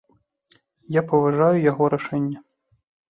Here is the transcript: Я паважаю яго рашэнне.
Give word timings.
Я 0.95 1.01
паважаю 1.13 1.57
яго 1.71 1.91
рашэнне. 1.95 2.39